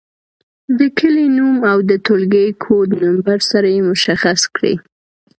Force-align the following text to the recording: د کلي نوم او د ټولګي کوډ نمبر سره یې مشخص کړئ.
د 0.79 0.79
کلي 0.97 1.25
نوم 1.37 1.57
او 1.71 1.77
د 1.89 1.91
ټولګي 2.05 2.47
کوډ 2.63 2.89
نمبر 3.05 3.37
سره 3.51 3.67
یې 3.75 3.81
مشخص 3.91 4.39
کړئ. 4.55 4.75